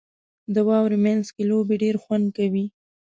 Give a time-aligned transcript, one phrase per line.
[0.53, 2.65] •د واورې مینځ کې لوبې ډېرې خوند کوي.